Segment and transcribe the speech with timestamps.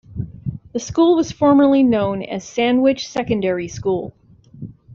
[0.73, 4.15] The school was formerly known as Sandwich Secondary School.